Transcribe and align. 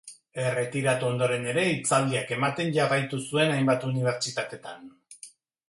Erretiratu 0.43 1.05
ondoren 1.09 1.45
ere, 1.51 1.65
hitzaldiak 1.73 2.33
ematen 2.39 2.73
jarraitu 2.79 3.21
zuen 3.27 3.55
hainbat 3.59 3.89
unibertsitatetan. 3.91 4.93